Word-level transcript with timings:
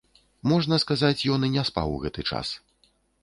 Можна 0.51 0.75
сказаць, 0.83 1.27
ён 1.35 1.45
і 1.47 1.51
не 1.57 1.63
спаў 1.71 1.93
гэты 2.05 2.21
час. 2.31 2.47